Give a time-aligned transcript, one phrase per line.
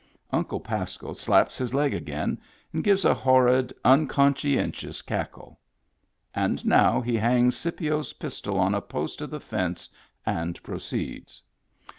[0.31, 2.41] Uncle Pasco slaps his leg again,
[2.73, 5.59] and gives a horrid, unconscientious cackle.
[6.33, 9.91] And now he hangs Scipio's pistol on a post of the fence
[10.25, 11.43] and proceeds.